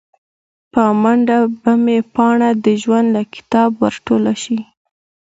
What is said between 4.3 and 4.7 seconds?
شي